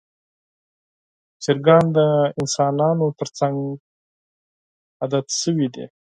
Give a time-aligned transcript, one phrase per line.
[1.43, 1.99] چرګان د
[2.39, 3.57] انسانانو تر څنګ
[5.01, 5.85] عادت شوي دي.